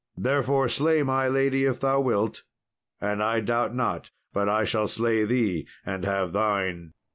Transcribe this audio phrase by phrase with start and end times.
[0.17, 2.41] Therefore, slay my lady if thou wilt,
[2.99, 6.93] and I doubt not but I shall slay thee and have thine."